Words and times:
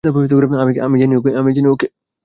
আমি 0.83 1.51
জানি, 1.53 1.67
ওকে? 1.69 1.87